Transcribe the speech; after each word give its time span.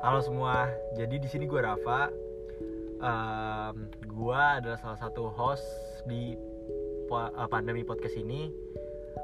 Halo 0.00 0.24
semua, 0.24 0.72
jadi 0.96 1.20
di 1.20 1.28
sini 1.28 1.44
gue 1.44 1.60
Rafa. 1.60 2.08
Um, 3.04 3.92
gue 4.00 4.40
adalah 4.40 4.80
salah 4.80 4.96
satu 4.96 5.28
host 5.28 5.60
di 6.08 6.40
po- 7.04 7.28
uh, 7.28 7.44
pandemi 7.52 7.84
podcast 7.84 8.16
ini. 8.16 8.48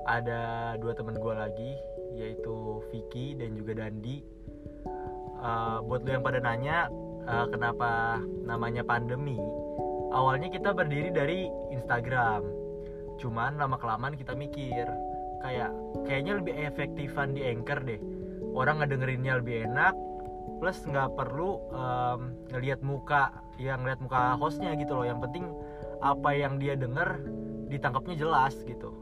Ada 0.05 0.77
dua 0.77 0.93
teman 0.93 1.17
gue 1.17 1.33
lagi, 1.33 1.73
yaitu 2.13 2.85
Vicky 2.93 3.33
dan 3.41 3.57
juga 3.57 3.73
Dandi. 3.81 4.21
Uh, 5.41 5.81
buat 5.89 6.05
lo 6.05 6.13
yang 6.13 6.21
pada 6.21 6.45
nanya 6.45 6.93
uh, 7.25 7.49
kenapa 7.49 8.21
namanya 8.45 8.85
pandemi, 8.85 9.41
awalnya 10.13 10.53
kita 10.53 10.77
berdiri 10.77 11.09
dari 11.09 11.49
Instagram. 11.73 12.45
Cuman 13.17 13.57
lama 13.57 13.81
kelamaan 13.81 14.13
kita 14.13 14.37
mikir 14.37 14.85
kayak 15.41 15.73
kayaknya 16.05 16.37
lebih 16.37 16.53
efektifan 16.69 17.33
di 17.33 17.49
Anchor 17.49 17.81
deh. 17.81 18.01
Orang 18.53 18.85
ngedengerinnya 18.85 19.41
lebih 19.41 19.69
enak, 19.69 19.97
plus 20.59 20.79
nggak 20.87 21.13
perlu 21.15 21.61
um, 21.73 22.21
ngelihat 22.53 22.81
muka 22.81 23.35
yang 23.61 23.85
ngeliat 23.85 24.01
muka 24.01 24.37
hostnya 24.41 24.73
gitu 24.79 24.97
loh. 24.97 25.07
Yang 25.07 25.29
penting 25.29 25.45
apa 26.01 26.31
yang 26.37 26.61
dia 26.61 26.75
denger 26.77 27.25
ditangkapnya 27.73 28.15
jelas 28.17 28.55
gitu. 28.65 28.93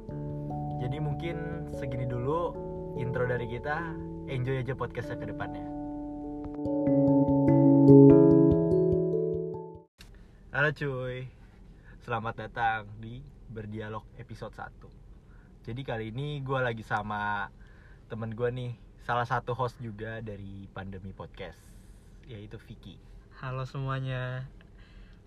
Jadi 0.82 0.96
mungkin 1.00 1.68
segini 1.76 2.08
dulu 2.08 2.54
intro 3.00 3.24
dari 3.28 3.46
kita. 3.48 3.80
Enjoy 4.24 4.64
aja 4.64 4.72
podcastnya 4.72 5.20
ke 5.20 5.26
depannya. 5.28 5.66
Halo 10.54 10.70
cuy. 10.72 11.28
Selamat 12.00 12.34
datang 12.48 12.88
di 13.00 13.20
berdialog 13.52 14.04
episode 14.16 14.52
1 14.56 15.04
jadi 15.64 15.80
kali 15.80 16.12
ini 16.12 16.44
gue 16.44 16.60
lagi 16.60 16.84
sama 16.84 17.48
temen 18.12 18.36
gue 18.36 18.48
nih 18.52 18.72
salah 19.04 19.28
satu 19.28 19.52
host 19.52 19.76
juga 19.84 20.24
dari 20.24 20.64
pandemi 20.72 21.12
podcast 21.12 21.60
yaitu 22.24 22.56
Vicky. 22.56 22.96
Halo 23.36 23.68
semuanya. 23.68 24.48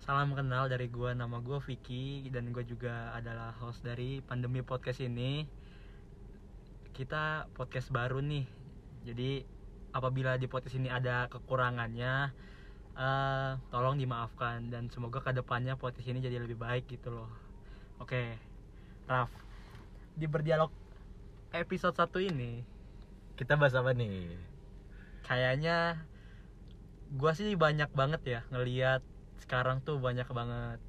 Salam 0.02 0.34
kenal 0.34 0.66
dari 0.66 0.90
gua. 0.90 1.14
Nama 1.14 1.38
gua 1.38 1.62
Vicky 1.62 2.26
Dan 2.34 2.50
gue 2.50 2.66
juga 2.66 3.14
adalah 3.14 3.54
host 3.62 3.86
dari 3.86 4.18
Pandemi 4.18 4.66
Podcast 4.66 4.98
ini. 4.98 5.46
Kita 6.90 7.46
podcast 7.54 7.94
baru 7.94 8.18
nih. 8.18 8.50
Jadi 9.06 9.46
apabila 9.94 10.34
di 10.34 10.50
podcast 10.50 10.74
ini 10.74 10.90
ada 10.90 11.30
kekurangannya 11.30 12.34
eh, 12.98 13.50
Tolong 13.70 13.94
dimaafkan 13.94 14.74
Dan 14.74 14.90
semoga 14.90 15.22
ke 15.22 15.30
depannya 15.30 15.78
podcast 15.78 16.10
ini 16.10 16.18
jadi 16.18 16.42
lebih 16.42 16.58
baik 16.58 16.90
gitu 16.90 17.14
loh. 17.14 17.30
Oke 18.02 18.42
Raf 19.06 19.30
Di 20.18 20.26
berdialog 20.26 20.74
episode 21.54 21.94
1 21.94 22.34
ini 22.34 22.77
kita 23.38 23.54
bahas 23.54 23.78
apa 23.78 23.94
nih? 23.94 24.34
Kayaknya 25.22 26.02
gua 27.14 27.32
sih 27.32 27.54
banyak 27.54 27.88
banget 27.94 28.20
ya 28.26 28.40
ngelihat 28.50 29.00
sekarang 29.38 29.80
tuh 29.86 30.02
banyak 30.02 30.26
banget. 30.26 30.82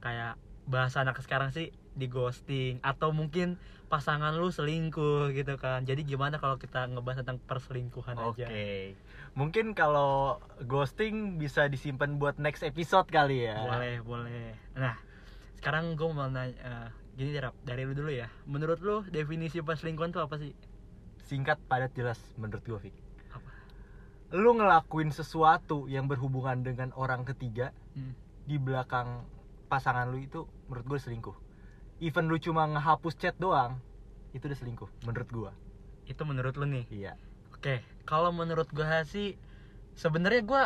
Kayak 0.00 0.40
bahasa 0.64 1.04
anak 1.04 1.20
sekarang 1.20 1.52
sih 1.52 1.76
di 1.94 2.08
ghosting 2.08 2.80
atau 2.80 3.12
mungkin 3.12 3.60
pasangan 3.92 4.34
lu 4.34 4.48
selingkuh 4.48 5.30
gitu 5.36 5.60
kan. 5.60 5.84
Jadi 5.84 6.08
gimana 6.08 6.40
kalau 6.40 6.56
kita 6.56 6.88
ngebahas 6.88 7.22
tentang 7.22 7.38
perselingkuhan 7.44 8.16
Oke, 8.18 8.42
aja 8.42 8.48
mungkin 9.34 9.74
kalau 9.74 10.38
ghosting 10.62 11.36
bisa 11.42 11.66
disimpan 11.66 12.16
buat 12.22 12.38
next 12.38 12.62
episode 12.62 13.06
kali 13.10 13.50
ya. 13.50 13.58
boleh 13.60 13.96
boleh. 14.02 14.54
Nah 14.78 14.94
sekarang 15.58 15.98
gue 15.98 16.08
mau 16.10 16.30
nanya 16.30 16.54
eh, 16.54 16.88
gini 17.18 17.30
deh 17.34 17.42
Rap, 17.42 17.54
dari 17.62 17.82
lu 17.86 17.94
dulu 17.94 18.10
ya. 18.10 18.30
Menurut 18.46 18.78
lu 18.82 19.02
definisi 19.10 19.62
perselingkuhan 19.62 20.14
tuh 20.14 20.22
apa 20.22 20.38
sih 20.38 20.54
Singkat, 21.24 21.58
padat, 21.66 21.92
jelas 21.96 22.20
menurut 22.36 22.64
gue, 22.64 22.78
Vic. 22.90 22.96
apa 23.32 23.48
Lu 24.34 24.52
ngelakuin 24.56 25.08
sesuatu 25.14 25.88
yang 25.88 26.04
berhubungan 26.10 26.60
dengan 26.60 26.92
orang 26.96 27.24
ketiga 27.24 27.72
Hmm. 27.94 28.12
di 28.44 28.58
belakang 28.58 29.24
pasangan 29.70 30.10
lu 30.10 30.18
itu 30.20 30.44
menurut 30.68 30.86
gue 30.86 30.98
selingkuh. 31.00 31.36
Even 32.02 32.26
lu 32.28 32.36
cuma 32.42 32.66
ngehapus 32.66 33.14
chat 33.16 33.34
doang, 33.38 33.78
itu 34.34 34.44
udah 34.44 34.58
selingkuh 34.58 34.90
menurut 35.06 35.28
gue. 35.30 35.52
itu 36.04 36.20
menurut 36.20 36.52
lu 36.60 36.68
nih 36.68 36.84
Iya. 36.92 37.12
Oke, 37.56 37.80
kalau 38.04 38.28
menurut 38.28 38.68
gue 38.68 38.84
sih 39.08 39.40
sebenarnya 39.96 40.42
gue 40.44 40.62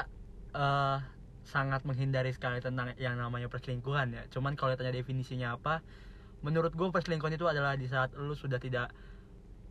eh, 0.59 0.99
sangat 1.47 1.87
menghindari 1.87 2.35
sekali 2.35 2.59
tentang 2.59 2.93
yang 3.01 3.15
namanya 3.17 3.47
perselingkuhan 3.47 4.13
ya. 4.13 4.23
Cuman 4.29 4.59
kalau 4.59 4.75
tanya 4.75 4.93
definisinya 4.93 5.55
apa, 5.57 5.81
menurut 6.43 6.75
gue 6.75 6.89
perselingkuhan 6.91 7.39
itu 7.39 7.47
adalah 7.47 7.79
di 7.79 7.87
saat 7.87 8.13
lu 8.19 8.35
sudah 8.35 8.59
tidak 8.59 8.91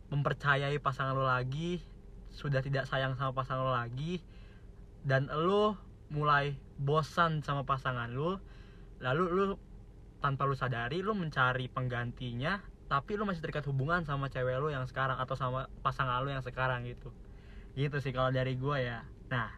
mempercayai 0.08 0.76
pasangan 0.80 1.14
lu 1.16 1.24
lagi, 1.24 1.82
sudah 2.32 2.64
tidak 2.64 2.88
sayang 2.88 3.16
sama 3.16 3.32
pasangan 3.36 3.62
lu 3.64 3.72
lagi, 3.74 4.14
dan 5.04 5.28
lu 5.28 5.76
mulai 6.08 6.56
bosan 6.80 7.44
sama 7.44 7.64
pasangan 7.68 8.08
lu, 8.08 8.40
lalu 9.00 9.24
lu 9.28 9.44
tanpa 10.18 10.44
lu 10.50 10.54
sadari 10.58 10.98
lu 10.98 11.14
mencari 11.14 11.70
penggantinya 11.70 12.58
tapi 12.88 13.20
lu 13.20 13.28
masih 13.28 13.44
terikat 13.44 13.68
hubungan 13.68 14.02
sama 14.08 14.32
cewek 14.32 14.56
lu 14.58 14.72
yang 14.72 14.88
sekarang 14.88 15.20
atau 15.20 15.36
sama 15.36 15.68
pasangan 15.84 16.24
lu 16.24 16.32
yang 16.32 16.40
sekarang 16.40 16.88
gitu. 16.88 17.12
Gitu 17.76 18.00
sih 18.00 18.10
kalau 18.16 18.32
dari 18.32 18.56
gua 18.56 18.80
ya. 18.80 18.98
Nah 19.28 19.52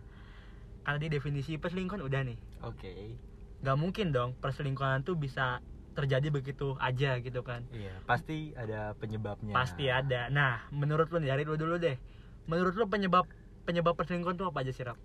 karena 0.82 0.98
di 0.98 1.08
definisi 1.08 1.54
perselingkuhan 1.56 2.02
udah 2.02 2.20
nih. 2.26 2.38
Oke. 2.66 3.16
nggak 3.60 3.76
mungkin 3.76 4.08
dong 4.08 4.32
perselingkuhan 4.40 5.04
tuh 5.04 5.20
bisa 5.20 5.60
terjadi 6.00 6.28
begitu 6.32 6.74
aja 6.80 7.20
gitu 7.20 7.40
kan. 7.44 7.68
Iya, 7.70 7.92
pasti 8.08 8.56
ada 8.56 8.96
penyebabnya. 8.96 9.52
pasti 9.52 9.92
ada. 9.92 10.32
Nah 10.32 10.64
menurut 10.72 11.12
lu 11.12 11.20
dari 11.20 11.44
lu 11.44 11.60
dulu 11.60 11.76
deh. 11.76 12.00
Menurut 12.48 12.74
lu 12.74 12.88
penyebab 12.88 13.28
penyebab 13.68 13.94
perselingkuhan 13.94 14.40
tuh 14.40 14.48
apa 14.48 14.64
aja 14.64 14.72
sih 14.72 14.82
Rap? 14.82 14.98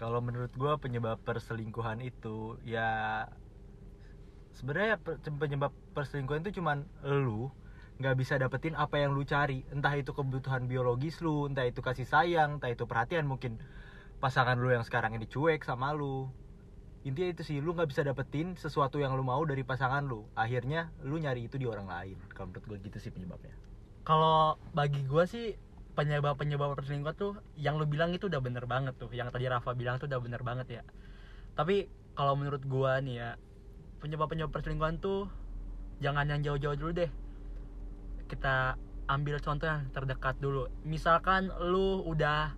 Kalau 0.00 0.18
menurut 0.18 0.50
gue 0.56 0.72
penyebab 0.80 1.20
perselingkuhan 1.22 2.02
itu 2.02 2.58
ya 2.66 3.22
sebenarnya 4.56 4.98
penyebab 5.38 5.70
perselingkuhan 5.94 6.42
itu 6.48 6.58
cuman 6.58 6.88
lu 7.04 7.52
nggak 8.02 8.18
bisa 8.18 8.34
dapetin 8.40 8.74
apa 8.74 8.98
yang 8.98 9.14
lu 9.14 9.22
cari. 9.22 9.62
Entah 9.70 9.94
itu 9.94 10.10
kebutuhan 10.10 10.66
biologis 10.66 11.22
lu 11.22 11.46
entah 11.46 11.68
itu 11.68 11.78
kasih 11.84 12.08
sayang 12.08 12.58
entah 12.58 12.72
itu 12.72 12.88
perhatian 12.88 13.28
mungkin 13.28 13.62
pasangan 14.18 14.58
lu 14.58 14.74
yang 14.74 14.82
sekarang 14.82 15.14
ini 15.14 15.26
cuek 15.30 15.62
sama 15.62 15.94
lu 15.94 16.30
intinya 17.02 17.34
itu 17.34 17.42
sih 17.42 17.58
lu 17.58 17.74
nggak 17.74 17.90
bisa 17.90 18.06
dapetin 18.06 18.54
sesuatu 18.54 19.02
yang 19.02 19.18
lu 19.18 19.26
mau 19.26 19.42
dari 19.42 19.66
pasangan 19.66 20.06
lu. 20.06 20.22
Akhirnya 20.38 20.94
lu 21.02 21.18
nyari 21.18 21.50
itu 21.50 21.58
di 21.58 21.66
orang 21.66 21.90
lain. 21.90 22.16
Kalau 22.30 22.54
menurut 22.54 22.64
gue 22.70 22.78
gitu 22.86 22.98
sih 23.02 23.10
penyebabnya. 23.10 23.54
Kalau 24.02 24.58
bagi 24.74 25.02
gua 25.06 25.26
sih 25.26 25.54
penyebab 25.94 26.34
penyebab 26.34 26.74
perselingkuhan 26.74 27.14
tuh 27.14 27.38
yang 27.54 27.78
lu 27.78 27.86
bilang 27.86 28.10
itu 28.10 28.26
udah 28.26 28.42
bener 28.42 28.66
banget 28.66 28.94
tuh. 28.98 29.10
Yang 29.10 29.34
tadi 29.34 29.46
Rafa 29.50 29.74
bilang 29.74 29.98
tuh 29.98 30.06
udah 30.10 30.20
bener 30.22 30.42
banget 30.42 30.66
ya. 30.78 30.82
Tapi 31.58 31.90
kalau 32.14 32.38
menurut 32.38 32.62
gua 32.66 32.98
nih 33.02 33.14
ya 33.18 33.30
penyebab 33.98 34.30
penyebab 34.30 34.54
perselingkuhan 34.54 34.98
tuh 34.98 35.30
jangan 36.02 36.26
yang 36.30 36.42
jauh-jauh 36.42 36.78
dulu 36.78 36.90
deh. 36.94 37.10
Kita 38.30 38.78
ambil 39.10 39.42
contoh 39.42 39.66
yang 39.70 39.86
terdekat 39.90 40.38
dulu. 40.38 40.70
Misalkan 40.86 41.50
lu 41.62 42.02
udah 42.02 42.54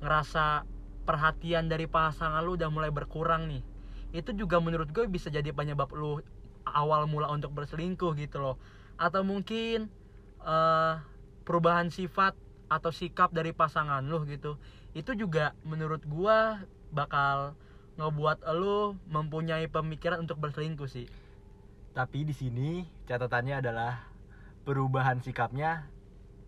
ngerasa 0.00 0.64
perhatian 1.04 1.68
dari 1.68 1.84
pasangan 1.84 2.40
lu 2.40 2.56
udah 2.56 2.72
mulai 2.72 2.88
berkurang 2.88 3.48
nih 3.48 3.69
itu 4.10 4.34
juga 4.34 4.58
menurut 4.58 4.90
gue 4.90 5.06
bisa 5.06 5.30
jadi 5.30 5.54
penyebab 5.54 5.90
lu 5.94 6.18
awal 6.66 7.06
mula 7.06 7.30
untuk 7.30 7.54
berselingkuh 7.54 8.14
gitu 8.18 8.42
loh. 8.42 8.56
Atau 9.00 9.24
mungkin 9.24 9.88
eh, 10.44 10.94
perubahan 11.46 11.88
sifat 11.88 12.36
atau 12.70 12.94
sikap 12.94 13.34
dari 13.34 13.50
pasangan 13.50 14.04
lu 14.06 14.22
gitu. 14.30 14.56
Itu 14.94 15.18
juga 15.18 15.58
menurut 15.66 16.06
gua 16.06 16.62
bakal 16.94 17.58
ngebuat 17.98 18.46
lu 18.54 18.96
mempunyai 19.10 19.66
pemikiran 19.66 20.22
untuk 20.22 20.38
berselingkuh 20.38 20.86
sih. 20.86 21.10
Tapi 21.90 22.22
di 22.22 22.34
sini 22.34 22.86
catatannya 23.10 23.58
adalah 23.58 24.06
perubahan 24.62 25.18
sikapnya 25.18 25.90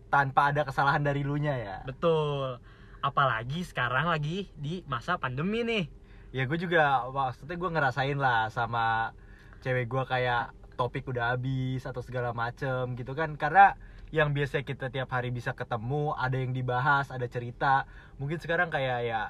tanpa 0.07 0.55
ada 0.55 0.63
kesalahan 0.63 1.03
dari 1.03 1.27
lu 1.27 1.35
nya 1.35 1.59
ya. 1.59 1.77
Betul. 1.83 2.63
Apalagi 3.03 3.67
sekarang 3.67 4.07
lagi 4.07 4.47
di 4.55 4.79
masa 4.87 5.19
pandemi 5.19 5.67
nih 5.67 5.91
ya 6.33 6.49
gue 6.49 6.57
juga 6.57 7.05
maksudnya 7.13 7.55
gue 7.55 7.69
ngerasain 7.69 8.17
lah 8.17 8.49
sama 8.49 9.13
cewek 9.61 9.85
gue 9.85 10.03
kayak 10.09 10.51
topik 10.73 11.05
udah 11.05 11.37
habis 11.37 11.85
atau 11.85 12.01
segala 12.01 12.33
macem 12.33 12.97
gitu 12.97 13.13
kan. 13.13 13.37
Karena 13.37 13.77
yang 14.09 14.33
biasa 14.33 14.65
kita 14.65 14.89
tiap 14.89 15.13
hari 15.13 15.29
bisa 15.29 15.53
ketemu 15.53 16.17
ada 16.17 16.33
yang 16.33 16.51
dibahas 16.51 17.13
ada 17.13 17.29
cerita. 17.29 17.85
Mungkin 18.17 18.41
sekarang 18.41 18.73
kayak 18.73 18.99
ya 19.05 19.21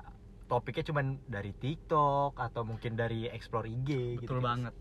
topiknya 0.47 0.87
cuman 0.87 1.19
dari 1.27 1.51
TikTok 1.51 2.39
atau 2.39 2.63
mungkin 2.63 2.95
dari 2.95 3.27
explore 3.27 3.67
IG 3.67 4.23
gitu 4.23 4.39
betul 4.39 4.41
banget. 4.41 4.73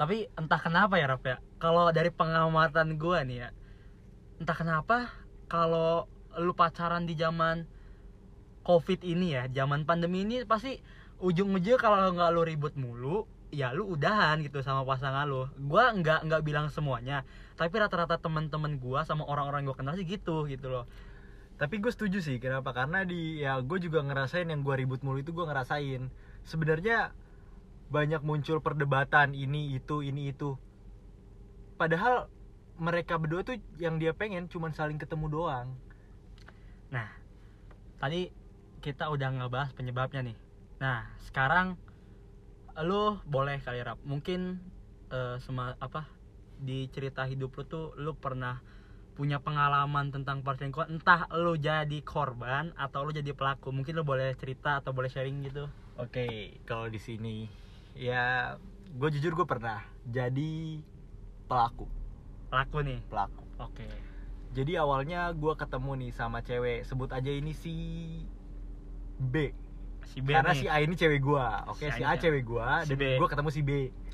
Tapi 0.00 0.32
entah 0.32 0.60
kenapa 0.60 0.96
ya 0.96 1.12
Raf 1.12 1.24
ya. 1.28 1.36
Kalau 1.60 1.92
dari 1.92 2.08
pengamatan 2.08 2.96
gua 2.96 3.20
nih 3.20 3.46
ya 3.46 3.50
entah 4.40 4.56
kenapa 4.56 5.12
kalau 5.52 6.08
lu 6.40 6.56
pacaran 6.56 7.04
di 7.04 7.12
zaman 7.12 7.68
covid 8.64 9.04
ini 9.04 9.36
ya 9.36 9.44
zaman 9.52 9.84
pandemi 9.84 10.24
ini 10.24 10.48
pasti 10.48 10.80
ujung-ujung 11.20 11.78
kalau 11.78 12.12
nggak 12.12 12.30
lu 12.32 12.42
ribut 12.44 12.74
mulu 12.74 13.28
ya 13.50 13.74
lu 13.74 13.94
udahan 13.94 14.40
gitu 14.42 14.64
sama 14.64 14.82
pasangan 14.82 15.28
lu. 15.28 15.46
Gua 15.68 15.92
nggak 15.92 16.26
nggak 16.26 16.42
bilang 16.42 16.66
semuanya 16.72 17.22
tapi 17.60 17.76
rata-rata 17.76 18.16
teman-teman 18.16 18.80
gua 18.80 19.04
sama 19.04 19.28
orang-orang 19.28 19.68
gua 19.68 19.76
kenal 19.76 19.94
sih 19.94 20.08
gitu 20.08 20.48
gitu 20.48 20.72
loh. 20.72 20.84
Tapi 21.60 21.76
gue 21.76 21.92
setuju 21.92 22.24
sih 22.24 22.40
kenapa? 22.40 22.72
Karena 22.72 23.04
di 23.04 23.44
ya 23.44 23.60
gue 23.60 23.76
juga 23.84 24.00
ngerasain 24.00 24.48
yang 24.48 24.64
gue 24.64 24.80
ribut 24.80 25.04
mulu 25.04 25.20
itu 25.20 25.36
gue 25.36 25.44
ngerasain. 25.44 26.08
Sebenarnya 26.48 27.12
banyak 27.92 28.24
muncul 28.24 28.64
perdebatan 28.64 29.36
ini 29.36 29.76
itu 29.76 30.00
ini 30.00 30.32
itu. 30.32 30.56
Padahal 31.76 32.32
mereka 32.80 33.20
berdua 33.20 33.44
tuh 33.44 33.60
yang 33.76 34.00
dia 34.00 34.16
pengen 34.16 34.48
cuman 34.48 34.72
saling 34.72 34.96
ketemu 34.96 35.28
doang. 35.28 35.76
Nah, 36.88 37.12
tadi 38.00 38.32
kita 38.80 39.12
udah 39.12 39.28
ngebahas 39.28 39.76
penyebabnya 39.76 40.32
nih. 40.32 40.36
Nah, 40.80 41.12
sekarang 41.28 41.76
lu 42.80 43.20
boleh 43.28 43.60
kali 43.60 43.84
rap. 43.84 44.00
Mungkin 44.00 44.56
eh, 45.12 45.36
sema 45.44 45.76
apa 45.76 46.08
di 46.56 46.88
cerita 46.88 47.28
hidup 47.28 47.52
lu 47.60 47.62
tuh 47.68 47.86
lu 48.00 48.16
pernah 48.16 48.64
punya 49.12 49.36
pengalaman 49.44 50.08
tentang 50.08 50.40
perselingkuhan 50.40 50.96
entah 50.96 51.28
lu 51.36 51.60
jadi 51.60 52.00
korban 52.00 52.72
atau 52.80 53.04
lu 53.04 53.12
jadi 53.12 53.36
pelaku. 53.36 53.68
Mungkin 53.76 53.92
lu 53.92 54.08
boleh 54.08 54.32
cerita 54.40 54.80
atau 54.80 54.96
boleh 54.96 55.12
sharing 55.12 55.44
gitu. 55.44 55.68
Oke 56.00 56.56
kalau 56.64 56.88
di 56.88 56.96
sini 56.96 57.44
ya 57.92 58.56
gue 58.96 59.08
jujur 59.12 59.36
gue 59.36 59.44
pernah 59.44 59.84
jadi 60.08 60.80
pelaku. 61.44 61.84
Pelaku 62.48 62.76
nih? 62.80 62.98
Pelaku. 63.12 63.44
Oke. 63.60 63.84
Jadi 64.56 64.80
awalnya 64.80 65.28
gue 65.36 65.52
ketemu 65.54 65.92
nih 66.00 66.12
sama 66.16 66.40
cewek 66.40 66.88
sebut 66.88 67.12
aja 67.12 67.28
ini 67.28 67.52
si 67.52 67.76
B 69.20 69.52
si 70.04 70.18
B 70.20 70.28
karena 70.30 70.52
nih. 70.52 70.60
si 70.60 70.66
A 70.66 70.76
ini 70.78 70.94
cewek 70.94 71.20
gue 71.20 71.46
oke 71.66 71.84
Si 71.84 71.92
si, 71.92 72.02
A 72.02 72.12
A 72.12 72.16
cewek 72.16 72.42
gue 72.42 72.68
Si 72.84 72.88
dan 72.88 72.98
B. 72.98 73.04
gue 73.16 73.28
ketemu 73.28 73.48
si 73.48 73.60
B 73.60 73.70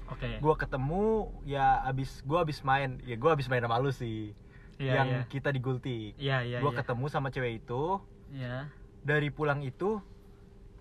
oke 0.06 0.30
gue 0.38 0.54
ketemu 0.56 1.04
ya 1.42 1.66
abis 1.82 2.22
gue 2.22 2.38
abis 2.38 2.58
main 2.62 2.98
ya 3.02 3.14
gue 3.14 3.30
abis 3.30 3.46
main 3.46 3.60
sama 3.60 3.78
lu 3.78 3.90
sih 3.90 4.34
Iya, 4.76 4.92
yang 4.94 5.08
iya. 5.08 5.22
kita 5.26 5.48
di 5.50 5.58
Gultik 5.58 6.12
iya 6.16 6.44
iya 6.44 6.60
gue 6.60 6.68
iya. 6.68 6.78
ketemu 6.78 7.04
sama 7.08 7.30
cewek 7.30 7.64
itu 7.64 7.96
Iya. 8.28 8.68
dari 9.00 9.30
pulang 9.30 9.60
itu 9.60 10.04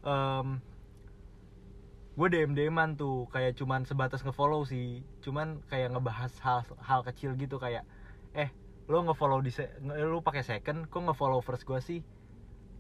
em 0.02 0.60
gue 2.14 2.28
dm 2.30 2.52
dman 2.54 2.96
tuh 2.96 3.28
kayak 3.28 3.56
cuman 3.56 3.84
sebatas 3.84 4.20
ngefollow 4.20 4.64
sih 4.64 5.04
cuman 5.20 5.60
kayak 5.66 5.92
ngebahas 5.92 6.32
hal 6.40 6.64
hal 6.80 7.04
kecil 7.04 7.36
gitu 7.36 7.56
kayak 7.56 7.84
eh 8.32 8.52
lo 8.86 9.00
ngefollow 9.02 9.40
di 9.40 9.50
se- 9.50 9.72
lo 9.82 10.20
pakai 10.20 10.40
second 10.42 10.88
kok 10.88 11.02
ngefollow 11.02 11.40
first 11.40 11.64
gue 11.64 11.80
sih 11.80 12.00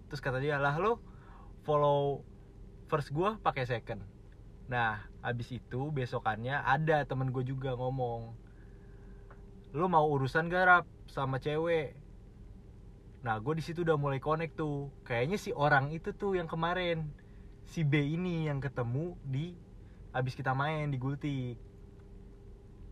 terus 0.07 0.19
kata 0.19 0.39
dia 0.39 0.56
lah 0.56 0.75
lo 0.75 1.00
follow 1.65 2.21
first 2.88 3.12
gue 3.12 3.35
pakai 3.41 3.65
second 3.65 4.06
nah 4.69 5.06
abis 5.25 5.57
itu 5.57 5.89
besokannya 5.89 6.62
ada 6.62 7.03
temen 7.03 7.33
gue 7.33 7.44
juga 7.45 7.73
ngomong 7.73 8.33
lo 9.75 9.85
mau 9.91 10.07
urusan 10.07 10.47
garap 10.47 10.88
sama 11.09 11.41
cewek 11.41 12.06
Nah, 13.25 13.41
gue 13.41 13.57
di 13.57 13.63
situ 13.65 13.81
udah 13.81 13.97
mulai 13.97 14.21
connect 14.21 14.53
tuh. 14.53 14.94
Kayaknya 15.01 15.38
si 15.41 15.50
orang 15.50 15.89
itu 15.89 16.13
tuh 16.13 16.38
yang 16.38 16.45
kemarin 16.45 17.09
si 17.65 17.81
B 17.81 17.97
ini 17.97 18.45
yang 18.45 18.61
ketemu 18.61 19.18
di 19.25 19.57
habis 20.13 20.38
kita 20.38 20.53
main 20.53 20.94
di 20.94 21.01
Gultik. 21.01 21.57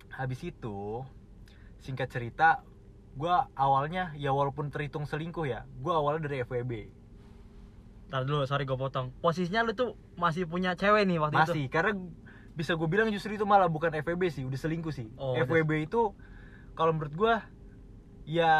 Habis 0.09 0.41
itu 0.41 1.05
singkat 1.85 2.09
cerita, 2.09 2.65
gue 3.13 3.35
awalnya 3.53 4.09
ya 4.17 4.33
walaupun 4.33 4.73
terhitung 4.73 5.05
selingkuh 5.05 5.45
ya, 5.45 5.69
gue 5.69 5.93
awalnya 5.93 6.25
dari 6.25 6.41
FWB. 6.41 6.89
Ntar 8.13 8.29
dulu, 8.29 8.45
sorry 8.45 8.69
gue 8.69 8.77
potong. 8.77 9.09
Posisinya 9.25 9.65
lu 9.65 9.73
tuh 9.73 9.97
masih 10.21 10.45
punya 10.45 10.77
cewek 10.77 11.09
nih 11.09 11.17
waktu 11.17 11.33
itu. 11.33 11.53
Masih 11.57 11.65
karena 11.65 11.97
bisa 12.53 12.77
gue 12.77 12.85
bilang 12.85 13.09
justru 13.09 13.33
itu 13.33 13.41
malah 13.41 13.65
bukan 13.65 13.89
FWB 13.89 14.29
sih, 14.29 14.45
udah 14.45 14.53
selingkuh 14.53 14.93
sih. 14.93 15.09
Oh, 15.17 15.33
udah. 15.33 15.49
FWB 15.49 15.89
itu 15.89 16.13
kalau 16.77 16.93
menurut 16.93 17.09
gue 17.17 17.33
ya 18.29 18.53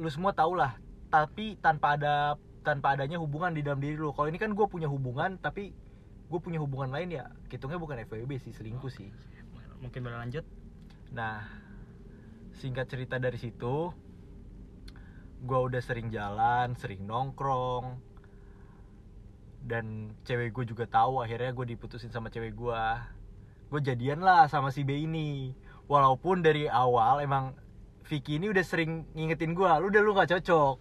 lu 0.00 0.08
semua 0.08 0.32
tau 0.32 0.56
lah, 0.56 0.80
tapi 1.12 1.60
tanpa 1.60 2.00
ada 2.00 2.40
tanpa 2.64 2.96
adanya 2.96 3.20
hubungan 3.20 3.52
di 3.52 3.60
dalam 3.60 3.84
diri 3.84 4.00
lu. 4.00 4.16
Kalau 4.16 4.32
ini 4.32 4.40
kan 4.40 4.56
gue 4.56 4.64
punya 4.64 4.88
hubungan, 4.88 5.36
tapi 5.44 5.76
gue 6.32 6.40
punya 6.40 6.56
hubungan 6.56 6.88
lain 6.88 7.20
ya, 7.20 7.28
hitungnya 7.52 7.76
bukan 7.76 8.00
FWB 8.08 8.40
sih, 8.40 8.56
selingkuh 8.56 8.88
sih. 8.88 9.12
Mungkin 9.84 10.08
boleh 10.08 10.24
lanjut. 10.24 10.48
Nah, 11.12 11.44
singkat 12.56 12.88
cerita 12.88 13.20
dari 13.20 13.36
situ, 13.36 13.92
gue 15.44 15.58
udah 15.68 15.84
sering 15.84 16.08
jalan, 16.08 16.72
sering 16.80 17.04
nongkrong, 17.04 18.00
dan 19.66 20.14
cewek 20.22 20.54
gue 20.54 20.64
juga 20.70 20.86
tahu 20.86 21.20
akhirnya 21.20 21.50
gue 21.50 21.74
diputusin 21.74 22.14
sama 22.14 22.30
cewek 22.30 22.54
gue. 22.54 22.82
Gue 23.66 23.80
jadian 23.82 24.22
lah 24.22 24.46
sama 24.46 24.70
si 24.70 24.86
B 24.86 24.94
ini. 24.94 25.50
Walaupun 25.90 26.42
dari 26.42 26.70
awal 26.70 27.22
emang 27.22 27.58
Vicky 28.06 28.38
ini 28.38 28.50
udah 28.50 28.62
sering 28.62 29.10
ngingetin 29.18 29.58
gue, 29.58 29.66
lu 29.82 29.90
udah 29.90 30.02
lu 30.02 30.14
nggak 30.14 30.30
cocok, 30.38 30.78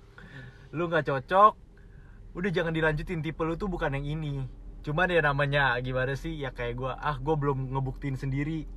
lu 0.78 0.86
nggak 0.86 1.06
cocok, 1.10 1.54
udah 2.38 2.50
jangan 2.54 2.74
dilanjutin 2.74 3.26
tipe 3.26 3.42
lu 3.42 3.58
tuh 3.58 3.66
bukan 3.66 3.98
yang 3.98 4.06
ini. 4.06 4.46
Cuman 4.86 5.10
ya 5.10 5.26
namanya 5.26 5.74
gimana 5.82 6.14
sih 6.14 6.38
ya 6.38 6.54
kayak 6.54 6.78
gue, 6.78 6.94
ah 6.94 7.18
gue 7.18 7.34
belum 7.34 7.74
ngebuktiin 7.74 8.18
sendiri, 8.18 8.70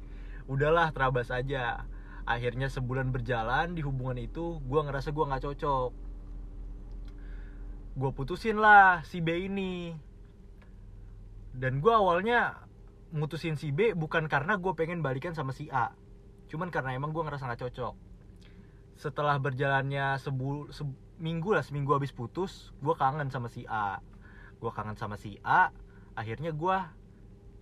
udahlah 0.48 0.88
terabas 0.96 1.28
aja 1.28 1.84
akhirnya 2.28 2.68
sebulan 2.68 3.08
berjalan 3.08 3.72
di 3.72 3.80
hubungan 3.80 4.20
itu 4.20 4.60
gue 4.60 4.80
ngerasa 4.84 5.16
gue 5.16 5.24
nggak 5.24 5.44
cocok 5.48 6.07
gue 7.98 8.10
putusin 8.14 8.62
lah 8.62 9.02
si 9.02 9.18
B 9.18 9.50
ini. 9.50 9.90
Dan 11.50 11.82
gue 11.82 11.90
awalnya 11.90 12.62
mutusin 13.10 13.58
si 13.58 13.74
B 13.74 13.98
bukan 13.98 14.30
karena 14.30 14.54
gue 14.54 14.72
pengen 14.78 15.02
balikan 15.02 15.34
sama 15.34 15.50
si 15.50 15.66
A. 15.74 15.90
Cuman 16.46 16.70
karena 16.70 16.94
emang 16.94 17.10
gue 17.10 17.26
ngerasa 17.26 17.50
nggak 17.50 17.60
cocok. 17.66 17.94
Setelah 18.94 19.42
berjalannya 19.42 20.14
sebul 20.22 20.70
seminggu 20.70 21.54
lah 21.54 21.66
seminggu 21.66 21.90
habis 21.98 22.14
putus 22.14 22.70
gue 22.78 22.94
kangen 22.94 23.34
sama 23.34 23.50
si 23.50 23.66
A. 23.66 23.98
Gue 24.62 24.70
kangen 24.70 24.94
sama 24.94 25.18
si 25.18 25.34
A 25.42 25.74
akhirnya 26.14 26.54
gue 26.54 26.78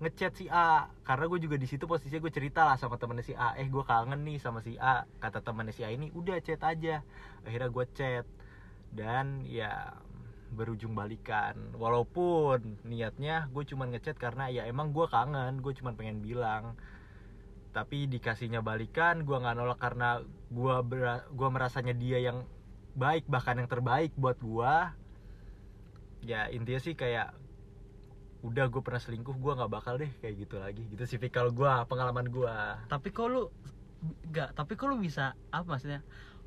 ngechat 0.04 0.36
si 0.36 0.52
A. 0.52 0.92
Karena 1.00 1.24
gue 1.32 1.40
juga 1.40 1.56
di 1.56 1.64
situ 1.64 1.88
posisinya 1.88 2.20
gue 2.20 2.32
cerita 2.32 2.68
lah 2.68 2.76
sama 2.76 3.00
temennya 3.00 3.24
si 3.24 3.32
A. 3.32 3.56
Eh 3.56 3.68
gue 3.72 3.84
kangen 3.88 4.20
nih 4.20 4.36
sama 4.36 4.60
si 4.60 4.76
A. 4.76 5.08
Kata 5.16 5.40
temennya 5.40 5.72
si 5.72 5.80
A 5.80 5.88
ini 5.88 6.12
udah 6.12 6.36
chat 6.44 6.60
aja. 6.60 7.00
Akhirnya 7.48 7.72
gue 7.72 7.84
chat. 7.96 8.28
Dan 8.92 9.44
ya 9.48 9.96
berujung 10.56 10.96
balikan. 10.96 11.54
Walaupun 11.76 12.80
niatnya 12.88 13.52
gue 13.52 13.62
cuman 13.68 13.92
ngechat 13.92 14.16
karena 14.16 14.48
ya 14.48 14.64
emang 14.64 14.96
gue 14.96 15.04
kangen 15.06 15.60
gue 15.60 15.72
cuman 15.76 15.94
pengen 15.94 16.24
bilang. 16.24 16.74
Tapi 17.76 18.08
dikasihnya 18.08 18.64
balikan 18.64 19.28
gue 19.28 19.36
nggak 19.36 19.54
nolak 19.54 19.76
karena 19.76 20.24
gue 20.48 20.74
gue 21.36 21.48
merasanya 21.52 21.92
dia 21.92 22.18
yang 22.24 22.48
baik 22.96 23.28
bahkan 23.28 23.60
yang 23.60 23.68
terbaik 23.68 24.16
buat 24.16 24.40
gue 24.40 24.74
ya 26.24 26.48
intinya 26.48 26.80
sih 26.80 26.96
kayak 26.96 27.36
udah 28.40 28.72
gue 28.72 28.80
pernah 28.80 29.02
selingkuh 29.02 29.36
gue 29.36 29.52
nggak 29.52 29.72
bakal 29.72 30.00
deh 30.00 30.08
kayak 30.24 30.48
gitu 30.48 30.56
lagi. 30.56 30.82
Gitu 30.88 31.04
sih 31.04 31.18
kalau 31.28 31.52
gue 31.52 31.68
pengalaman 31.86 32.32
gue 32.32 32.56
Tapi 32.88 33.08
kok 33.12 33.28
lu 33.28 33.52
enggak, 34.26 34.54
tapi 34.54 34.72
kok 34.78 34.86
lu 34.88 34.96
bisa 35.00 35.34
apa 35.52 35.66
maksudnya? 35.66 36.00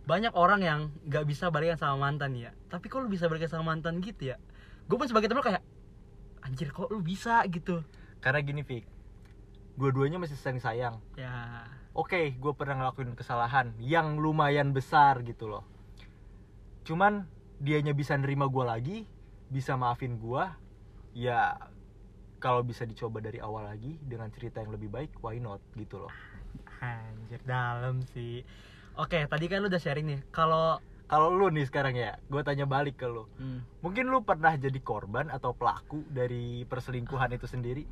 Banyak 0.09 0.33
orang 0.33 0.65
yang 0.65 0.79
nggak 1.05 1.29
bisa 1.29 1.53
balikan 1.53 1.77
sama 1.77 2.09
mantan 2.09 2.33
ya. 2.33 2.49
Tapi 2.65 2.89
kok 2.89 3.05
lu 3.05 3.13
bisa 3.13 3.29
balikan 3.29 3.45
sama 3.45 3.77
mantan 3.77 4.01
gitu 4.01 4.33
ya? 4.33 4.41
Gue 4.89 4.97
pun 4.97 5.05
sebagai 5.05 5.29
temen 5.29 5.45
kayak 5.45 5.61
anjir 6.41 6.71
kok 6.71 6.89
lu 6.89 7.03
bisa 7.03 7.43
gitu. 7.45 7.83
karena 8.19 8.39
gini 8.43 8.63
Fik 8.63 8.83
dua-duanya 9.79 10.19
masih 10.19 10.35
saling 10.35 10.59
sayang 10.59 10.99
Ya. 11.15 11.63
oke 11.95 12.35
gue 12.35 12.53
pernah 12.55 12.83
ngelakuin 12.83 13.15
kesalahan 13.15 13.71
yang 13.79 14.19
lumayan 14.19 14.75
besar 14.75 15.23
gitu 15.23 15.47
loh 15.47 15.63
cuman 16.83 17.27
dianya 17.59 17.95
bisa 17.95 18.15
nerima 18.19 18.47
gue 18.51 18.65
lagi 18.65 18.97
bisa 19.47 19.79
maafin 19.79 20.19
gue 20.19 20.43
ya 21.15 21.55
kalau 22.39 22.63
bisa 22.63 22.83
dicoba 22.83 23.19
dari 23.23 23.39
awal 23.39 23.67
lagi 23.67 23.95
dengan 24.03 24.27
cerita 24.31 24.59
yang 24.59 24.75
lebih 24.75 24.91
baik 24.91 25.11
why 25.23 25.39
not 25.39 25.63
gitu 25.75 26.07
loh 26.07 26.11
Anjir 26.79 27.43
dalam 27.43 27.99
sih. 28.15 28.39
Oke, 28.99 29.23
tadi 29.31 29.45
kan 29.47 29.63
lu 29.63 29.71
udah 29.71 29.79
sharing 29.79 30.07
nih. 30.11 30.19
Kalau 30.35 30.83
kalau 31.09 31.33
lu 31.33 31.49
nih 31.49 31.65
sekarang 31.65 31.97
ya 31.97 32.21
gue 32.29 32.41
tanya 32.45 32.69
balik 32.69 33.01
ke 33.01 33.09
lu 33.09 33.25
hmm, 33.41 33.81
mungkin 33.81 34.13
lu 34.13 34.21
pernah 34.21 34.53
jadi 34.53 34.77
korban 34.77 35.33
atau 35.33 35.57
pelaku 35.57 36.05
dari 36.13 36.61
perselingkuhan 36.69 37.33
itu 37.33 37.49
sendiri 37.49 37.89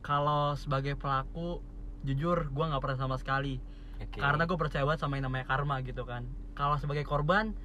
kalau 0.00 0.56
sebagai 0.56 0.96
pelaku 0.96 1.60
jujur 2.04 2.52
gua 2.52 2.68
nggak 2.68 2.82
pernah 2.84 2.98
sama 3.00 3.16
sekali. 3.16 3.56
Oke. 3.96 4.20
Karena 4.20 4.44
gue 4.44 4.58
percaya 4.60 4.84
banget 4.84 5.00
sama 5.00 5.16
yang 5.16 5.32
namanya 5.32 5.48
karma 5.48 5.80
gitu 5.80 6.04
kan. 6.04 6.28
Kalau 6.52 6.76
sebagai 6.76 7.08
korban, 7.08 7.56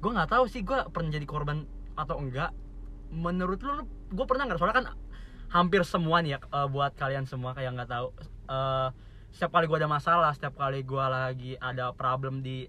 gue 0.00 0.10
nggak 0.10 0.32
tahu 0.32 0.48
sih 0.48 0.64
gue 0.64 0.78
pernah 0.88 1.12
jadi 1.12 1.28
korban 1.28 1.68
atau 1.92 2.16
enggak. 2.16 2.48
Menurut 3.12 3.60
lu, 3.60 3.84
gue 4.08 4.24
pernah 4.24 4.48
nggak? 4.48 4.56
Soalnya 4.56 4.76
kan 4.80 4.86
hampir 5.52 5.84
semua 5.84 6.24
nih 6.24 6.36
ya 6.36 6.38
eh, 6.40 6.68
buat 6.72 6.96
kalian 6.96 7.28
semua 7.28 7.52
kayak 7.52 7.76
nggak 7.76 7.90
tahu. 7.92 8.08
eh, 8.48 8.88
setiap 9.32 9.50
kali 9.50 9.64
gue 9.64 9.78
ada 9.78 9.88
masalah, 9.88 10.30
setiap 10.32 10.54
kali 10.54 10.80
gue 10.80 11.00
lagi 11.02 11.52
ada 11.56 11.90
problem 11.90 12.40
di 12.40 12.68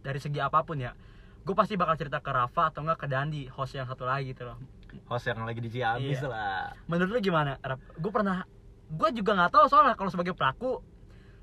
dari 0.00 0.18
segi 0.18 0.36
apa 0.36 0.60
pun 0.60 0.76
ya, 0.76 0.92
gue 1.40 1.54
pasti 1.54 1.74
bakal 1.74 1.96
cerita 1.96 2.18
ke 2.18 2.28
Rafa 2.28 2.68
atau 2.68 2.84
enggak 2.84 2.98
ke 2.98 3.06
Dandi, 3.06 3.48
host 3.48 3.72
yang 3.72 3.86
satu 3.86 4.04
lagi 4.04 4.30
gitu 4.30 4.44
loh. 4.44 4.58
host 5.06 5.26
yang 5.26 5.42
lagi 5.42 5.58
di 5.58 5.70
Ciamis 5.70 6.20
Iya. 6.20 6.28
lah 6.28 6.70
Menurut 6.86 7.10
lu 7.10 7.20
gimana, 7.20 7.58
Rap? 7.58 7.80
Gue 7.96 8.10
pernah, 8.10 8.44
gue 8.86 9.08
juga 9.10 9.32
nggak 9.32 9.50
tahu 9.50 9.64
soalnya 9.66 9.94
kalau 9.94 10.06
sebagai 10.06 10.34
pelaku, 10.34 10.78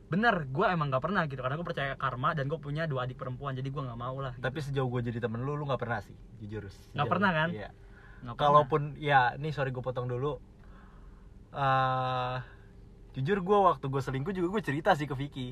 bener 0.08 0.44
gue 0.46 0.65
emang 0.68 0.91
nggak 0.91 1.03
pernah 1.03 1.24
gitu 1.24 1.39
karena 1.39 1.56
gue 1.56 1.63
percaya 1.63 1.96
karma 1.96 2.36
dan 2.36 2.51
gue 2.51 2.60
punya 2.60 2.84
dua 2.84 3.08
adik 3.08 3.15
perempuan 3.15 3.56
jadi 3.56 3.63
gue 3.65 3.80
nggak 3.82 3.96
mau 3.96 4.20
lah 4.20 4.36
tapi 4.36 4.60
sejauh 4.60 4.91
gue 4.91 5.08
jadi 5.08 5.24
temen 5.24 5.39
lu 5.39 5.56
lu 5.56 5.63
nggak 5.63 5.80
pernah 5.80 6.03
sih 6.03 6.12
jujur 6.38 6.68
Nggak 6.91 7.08
pernah, 7.08 7.32
kan? 7.32 7.50
iya 7.50 7.72
pernah. 8.20 8.36
kalaupun 8.36 9.00
ya 9.00 9.39
nih 9.39 9.56
sorry 9.56 9.72
gue 9.72 9.80
potong 9.80 10.12
dulu 10.12 10.36
eh 11.53 12.36
jujur 13.12 13.44
gue 13.44 13.58
waktu 13.60 13.86
gue 13.91 14.01
selingkuh 14.01 14.32
juga 14.32 14.48
gue 14.60 14.62
cerita 14.63 14.96
sih 14.96 15.08
ke 15.08 15.15
Vicky. 15.15 15.50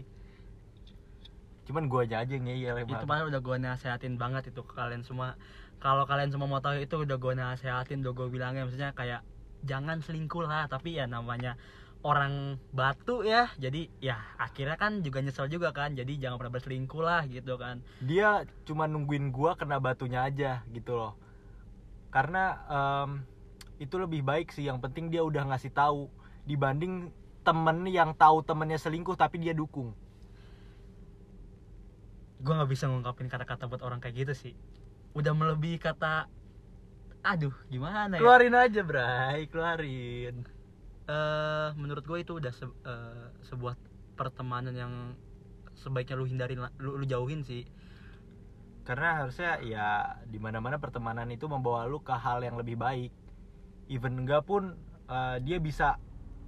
Cuman 1.68 1.86
gue 1.86 2.02
aja 2.08 2.26
aja 2.26 2.34
yang 2.34 2.50
ngeyel 2.50 2.82
itu 2.82 2.94
padahal 3.06 3.30
udah 3.30 3.42
gue 3.46 3.58
nasehatin 3.62 4.18
banget 4.18 4.50
itu 4.50 4.62
ke 4.66 4.74
kalian 4.74 5.06
semua. 5.06 5.38
Kalau 5.78 6.10
kalian 6.10 6.34
semua 6.34 6.50
mau 6.50 6.60
tahu 6.64 6.82
itu 6.82 7.06
udah 7.06 7.18
gue 7.22 7.34
nasehatin 7.38 8.02
udah 8.02 8.14
gue 8.16 8.28
bilangnya. 8.32 8.66
Maksudnya 8.66 8.92
kayak 8.98 9.22
jangan 9.68 10.02
selingkuh 10.02 10.48
lah 10.48 10.66
tapi 10.72 10.98
ya 10.98 11.06
namanya 11.06 11.60
orang 12.02 12.58
batu 12.72 13.22
ya. 13.28 13.52
Jadi 13.60 13.92
ya 14.02 14.18
akhirnya 14.40 14.80
kan 14.80 15.06
juga 15.06 15.22
nyesel 15.22 15.52
juga 15.52 15.76
kan. 15.76 15.94
Jadi 15.94 16.18
jangan 16.18 16.40
pernah 16.42 16.58
berselingkuh 16.58 17.04
lah 17.04 17.28
gitu 17.30 17.60
kan. 17.60 17.86
Dia 18.02 18.48
cuma 18.66 18.88
nungguin 18.88 19.30
gue 19.30 19.52
kena 19.60 19.78
batunya 19.78 20.26
aja 20.26 20.66
gitu 20.72 20.98
loh. 20.98 21.14
Karena 22.10 22.58
em, 22.66 23.22
itu 23.78 23.94
lebih 24.00 24.26
baik 24.26 24.50
sih. 24.50 24.66
Yang 24.66 24.90
penting 24.90 25.14
dia 25.14 25.22
udah 25.22 25.54
ngasih 25.54 25.70
tahu. 25.70 26.10
Dibanding 26.50 27.14
temen 27.50 27.90
yang 27.90 28.14
tahu 28.14 28.46
temennya 28.46 28.78
selingkuh 28.78 29.18
tapi 29.18 29.42
dia 29.42 29.58
dukung. 29.58 29.98
Gue 32.40 32.54
nggak 32.54 32.70
bisa 32.70 32.86
ngungkapin 32.86 33.26
kata-kata 33.26 33.66
buat 33.66 33.82
orang 33.82 33.98
kayak 33.98 34.16
gitu 34.30 34.34
sih. 34.38 34.54
Udah 35.18 35.34
melebihi 35.34 35.82
kata 35.82 36.30
aduh 37.26 37.52
gimana 37.68 38.16
ya? 38.16 38.22
Keluarin 38.22 38.56
aja 38.56 38.82
Bray 38.86 39.50
keluarin. 39.50 40.46
Eh 41.10 41.70
menurut 41.74 42.06
gue 42.06 42.22
itu 42.22 42.38
udah 42.38 42.54
se- 42.54 42.80
eh, 42.86 43.28
sebuah 43.50 43.74
pertemanan 44.14 44.78
yang 44.78 44.94
sebaiknya 45.74 46.16
lu 46.16 46.30
hindarin 46.30 46.62
lu, 46.78 47.02
lu 47.02 47.06
jauhin 47.10 47.42
sih. 47.42 47.66
Karena 48.86 49.26
harusnya 49.26 49.58
ya 49.66 49.88
di 50.30 50.38
mana-mana 50.38 50.78
pertemanan 50.78 51.28
itu 51.34 51.50
membawa 51.50 51.90
lu 51.90 52.00
ke 52.06 52.14
hal 52.14 52.46
yang 52.46 52.56
lebih 52.62 52.78
baik. 52.78 53.12
Even 53.90 54.22
enggak 54.22 54.46
pun 54.46 54.78
eh, 55.10 55.38
dia 55.44 55.58
bisa 55.60 55.98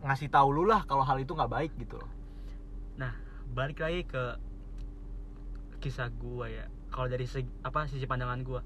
ngasih 0.02 0.30
tahu 0.34 0.50
lu 0.50 0.64
lah 0.66 0.82
kalau 0.90 1.06
hal 1.06 1.18
itu 1.22 1.34
nggak 1.34 1.52
baik 1.52 1.72
gitu 1.78 2.02
loh. 2.02 2.12
Nah 2.98 3.14
balik 3.54 3.82
lagi 3.82 4.06
ke 4.06 4.24
kisah 5.82 6.10
gue 6.14 6.48
ya. 6.50 6.66
Kalau 6.92 7.08
dari 7.08 7.24
segi, 7.24 7.48
apa 7.64 7.88
sisi 7.88 8.06
pandangan 8.06 8.42
gue 8.44 8.62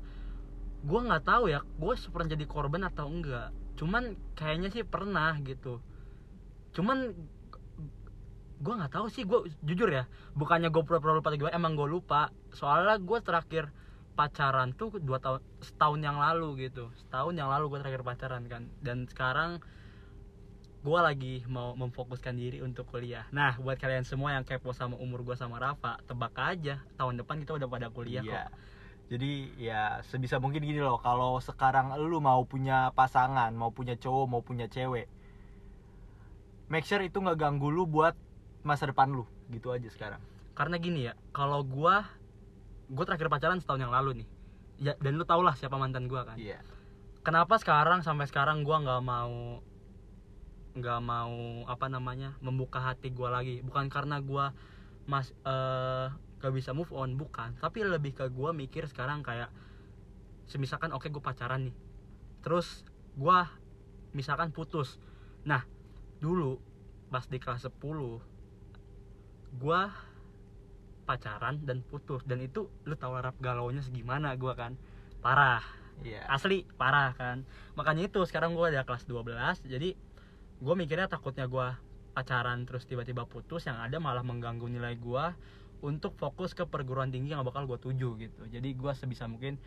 gue 0.85 0.99
nggak 1.01 1.25
tahu 1.25 1.49
ya 1.49 1.65
gue 1.65 1.93
pernah 2.13 2.29
jadi 2.29 2.45
korban 2.45 2.83
atau 2.87 3.09
enggak. 3.09 3.49
Cuman 3.75 4.15
kayaknya 4.37 4.69
sih 4.71 4.83
pernah 4.85 5.35
gitu. 5.41 5.81
Cuman 6.75 7.11
gue 8.55 8.73
nggak 8.73 8.93
tahu 8.95 9.11
sih 9.11 9.27
gue 9.27 9.51
jujur 9.67 9.91
ya 9.91 10.07
bukannya 10.31 10.71
gue 10.71 10.83
pura-pura 10.87 11.19
lupa 11.19 11.35
gimana 11.35 11.55
emang 11.55 11.75
gue 11.75 11.87
lupa. 11.89 12.31
Soalnya 12.55 12.95
gue 13.01 13.19
terakhir 13.19 13.75
pacaran 14.15 14.71
tuh 14.71 14.95
dua 15.03 15.19
tahun 15.19 15.43
setahun 15.59 15.99
yang 15.99 16.15
lalu 16.15 16.71
gitu. 16.71 16.87
Setahun 16.95 17.35
yang 17.35 17.51
lalu 17.51 17.75
gue 17.75 17.79
terakhir 17.83 18.01
pacaran 18.07 18.47
kan. 18.47 18.71
Dan 18.79 19.09
sekarang 19.11 19.59
gue 20.85 20.99
lagi 21.01 21.35
mau 21.49 21.73
memfokuskan 21.73 22.37
diri 22.37 22.61
untuk 22.61 22.85
kuliah. 22.85 23.25
Nah 23.33 23.57
buat 23.57 23.81
kalian 23.81 24.05
semua 24.05 24.37
yang 24.37 24.45
kepo 24.45 24.69
sama 24.69 24.93
umur 25.01 25.25
gue 25.25 25.33
sama 25.33 25.57
Rafa 25.57 25.97
tebak 26.05 26.37
aja. 26.37 26.85
Tahun 26.93 27.17
depan 27.17 27.41
kita 27.41 27.57
udah 27.57 27.65
pada 27.65 27.89
kuliah 27.89 28.21
Iya. 28.21 28.45
kok. 28.45 28.61
Jadi 29.09 29.31
ya 29.57 30.05
sebisa 30.05 30.37
mungkin 30.37 30.61
gini 30.61 30.77
loh 30.77 31.01
kalau 31.01 31.41
sekarang 31.41 31.97
lu 31.97 32.21
mau 32.21 32.45
punya 32.45 32.93
pasangan 32.93 33.49
mau 33.57 33.73
punya 33.73 33.97
cowok 33.97 34.25
mau 34.29 34.41
punya 34.41 34.65
cewek 34.65 35.05
make 36.73 36.85
sure 36.89 37.01
itu 37.05 37.21
nggak 37.21 37.37
ganggu 37.37 37.69
lu 37.69 37.89
buat 37.89 38.13
masa 38.61 38.85
depan 38.85 39.09
lu. 39.09 39.25
Gitu 39.49 39.73
aja 39.73 39.89
sekarang. 39.89 40.21
Karena 40.53 40.77
gini 40.77 41.09
ya 41.09 41.17
kalau 41.33 41.65
gue 41.65 41.95
gue 42.93 43.03
terakhir 43.09 43.29
pacaran 43.33 43.57
setahun 43.57 43.81
yang 43.81 43.93
lalu 43.93 44.21
nih. 44.21 44.27
Ya 44.77 44.93
dan 45.01 45.17
lu 45.17 45.25
tau 45.25 45.41
lah 45.41 45.57
siapa 45.57 45.81
mantan 45.81 46.05
gue 46.05 46.21
kan. 46.21 46.37
Iya. 46.37 46.61
Kenapa 47.25 47.57
sekarang 47.57 48.05
sampai 48.05 48.29
sekarang 48.29 48.61
gua 48.61 48.85
nggak 48.85 49.01
mau 49.01 49.65
nggak 50.75 50.99
mau 50.99 51.63
apa 51.71 51.87
namanya 51.87 52.35
membuka 52.43 52.83
hati 52.83 53.09
gua 53.15 53.31
lagi. 53.31 53.63
Bukan 53.63 53.87
karena 53.87 54.19
gua 54.19 54.51
mas 55.07 55.31
eh 55.47 56.07
gak 56.43 56.53
bisa 56.53 56.75
move 56.75 56.91
on 56.91 57.15
bukan. 57.15 57.55
Tapi 57.57 57.87
lebih 57.87 58.11
ke 58.13 58.27
gua 58.29 58.51
mikir 58.51 58.85
sekarang 58.91 59.23
kayak 59.23 59.49
semisalkan 60.45 60.91
oke 60.93 61.07
gue 61.09 61.23
pacaran 61.23 61.71
nih. 61.71 61.75
Terus 62.43 62.83
gua 63.15 63.49
misalkan 64.11 64.51
putus. 64.51 64.99
Nah 65.47 65.63
dulu 66.19 66.59
pas 67.09 67.23
di 67.25 67.39
kelas 67.39 67.65
10 67.65 67.79
gua 69.57 69.89
pacaran 71.07 71.63
dan 71.63 71.81
putus. 71.87 72.27
Dan 72.27 72.43
itu 72.43 72.67
lu 72.83 72.93
tahu 72.99 73.15
rap 73.15 73.39
galaunya 73.39 73.79
segimana 73.79 74.35
gua 74.35 74.53
kan? 74.59 74.75
Parah. 75.23 75.63
Iya. 76.03 76.27
Asli 76.27 76.67
parah 76.75 77.15
kan? 77.15 77.47
Makanya 77.79 78.11
itu 78.11 78.19
sekarang 78.27 78.51
gue 78.51 78.67
udah 78.67 78.83
kelas 78.83 79.07
12 79.07 79.63
jadi 79.63 79.95
gue 80.61 80.75
mikirnya 80.75 81.11
takutnya 81.11 81.47
gue 81.49 81.67
pacaran 82.15 82.63
terus 82.63 82.87
tiba-tiba 82.87 83.27
putus 83.27 83.67
yang 83.67 83.75
ada 83.79 83.99
malah 83.99 84.23
mengganggu 84.23 84.71
nilai 84.71 84.95
gue 84.95 85.25
untuk 85.83 86.15
fokus 86.15 86.55
ke 86.55 86.63
perguruan 86.63 87.11
tinggi 87.11 87.35
yang 87.35 87.43
bakal 87.43 87.67
gue 87.67 87.77
tuju 87.77 88.15
gitu. 88.17 88.41
Jadi 88.47 88.73
gue 88.73 88.91
sebisa 88.95 89.27
mungkin 89.27 89.59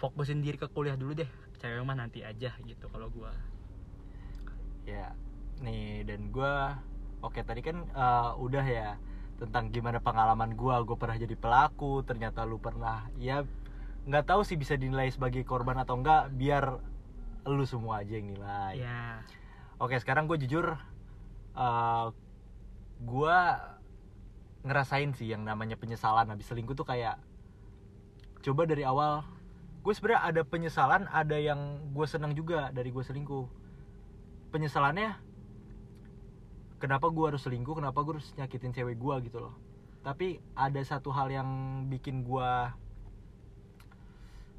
fokusin 0.00 0.40
diri 0.40 0.56
ke 0.56 0.66
kuliah 0.72 0.96
dulu 0.96 1.12
deh 1.12 1.28
cewek 1.60 1.84
mah 1.84 1.92
nanti 1.92 2.24
aja 2.24 2.56
gitu 2.64 2.88
kalau 2.88 3.12
gue 3.12 3.28
ya 4.88 5.12
nih 5.60 6.08
dan 6.08 6.32
gua 6.32 6.80
oke 7.20 7.36
tadi 7.44 7.60
kan 7.60 7.84
eh, 7.84 8.30
udah 8.40 8.64
ya 8.64 8.96
tentang 9.40 9.72
gimana 9.72 10.00
pengalaman 10.04 10.52
gua. 10.52 10.84
Gue 10.84 10.96
pernah 11.00 11.16
jadi 11.16 11.32
pelaku 11.32 12.04
ternyata 12.04 12.44
lu 12.44 12.60
pernah 12.60 13.08
ya 13.16 13.44
nggak 14.08 14.24
tahu 14.24 14.40
sih 14.44 14.56
bisa 14.56 14.76
dinilai 14.76 15.12
sebagai 15.12 15.44
korban 15.44 15.76
atau 15.80 16.00
enggak 16.00 16.32
biar 16.32 16.80
lu 17.48 17.64
semua 17.64 18.00
aja 18.04 18.16
yang 18.16 18.32
nilai. 18.36 18.80
Ya 18.80 19.20
Oke 19.80 19.96
sekarang 19.96 20.28
gue 20.28 20.36
jujur 20.44 20.76
eh 21.56 22.06
Gue 23.00 23.38
ngerasain 24.60 25.16
sih 25.16 25.32
yang 25.32 25.48
namanya 25.48 25.80
penyesalan. 25.80 26.28
Habis 26.28 26.52
selingkuh 26.52 26.76
tuh 26.76 26.84
kayak 26.84 27.16
Coba 28.44 28.68
dari 28.68 28.84
awal 28.84 29.24
Gue 29.80 29.96
sebenarnya 29.96 30.20
ada 30.20 30.42
penyesalan 30.44 31.08
Ada 31.08 31.40
yang 31.40 31.90
gue 31.96 32.04
senang 32.04 32.36
juga 32.36 32.68
dari 32.76 32.92
gue 32.92 33.00
selingkuh. 33.00 33.48
Penyesalannya 34.52 35.16
Kenapa 36.76 37.08
gue 37.08 37.24
harus 37.32 37.40
selingkuh 37.40 37.80
Kenapa 37.80 38.04
gue 38.04 38.20
harus 38.20 38.28
nyakitin 38.36 38.76
cewek 38.76 39.00
gue 39.00 39.14
gitu 39.32 39.40
loh. 39.40 39.56
Tapi 40.04 40.44
ada 40.52 40.80
satu 40.84 41.08
hal 41.08 41.32
yang 41.32 41.48
bikin 41.88 42.20
gue 42.20 42.52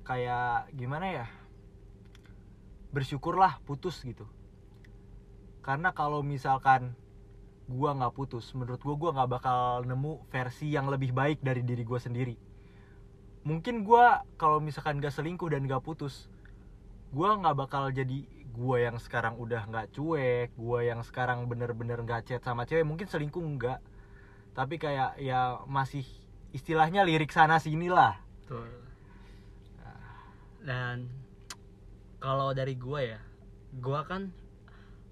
Kayak 0.01 0.73
gimana 0.73 1.05
ya? 1.13 1.27
Bersyukurlah 2.89 3.61
putus 3.69 4.01
gitu 4.01 4.25
karena 5.61 5.93
kalau 5.93 6.25
misalkan 6.25 6.93
gua 7.69 7.95
nggak 7.95 8.13
putus 8.17 8.51
menurut 8.57 8.81
gua 8.81 8.95
gua 8.97 9.11
nggak 9.15 9.31
bakal 9.31 9.59
nemu 9.85 10.27
versi 10.27 10.73
yang 10.73 10.89
lebih 10.89 11.13
baik 11.15 11.39
dari 11.39 11.61
diri 11.63 11.85
gua 11.85 12.01
sendiri. 12.01 12.35
Mungkin 13.41 13.81
gua 13.81 14.21
kalau 14.37 14.61
misalkan 14.61 15.01
gak 15.01 15.17
selingkuh 15.17 15.49
dan 15.49 15.65
gak 15.65 15.81
putus 15.81 16.29
gua 17.09 17.33
nggak 17.41 17.57
bakal 17.57 17.89
jadi 17.89 18.21
gua 18.53 18.85
yang 18.85 19.01
sekarang 19.01 19.39
udah 19.41 19.65
nggak 19.65 19.97
cuek 19.97 20.53
gua 20.53 20.85
yang 20.85 21.01
sekarang 21.01 21.49
bener-bener 21.49 21.97
nggak 22.05 22.29
chat 22.29 22.41
sama 22.45 22.69
cewek. 22.69 22.85
Mungkin 22.85 23.09
selingkuh 23.09 23.41
enggak 23.41 23.81
tapi 24.51 24.75
kayak 24.77 25.15
ya 25.17 25.63
masih 25.65 26.03
istilahnya 26.51 27.07
lirik 27.07 27.31
sana 27.31 27.57
sini 27.57 27.87
lah. 27.87 28.19
Dan 30.61 31.09
kalau 32.21 32.53
dari 32.53 32.77
gua 32.77 33.01
ya, 33.01 33.19
gua 33.81 34.05
kan 34.05 34.29